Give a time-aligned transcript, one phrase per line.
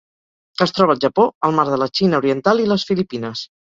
[0.65, 3.45] Es troba al Japó, el Mar de la Xina Oriental i les Filipines.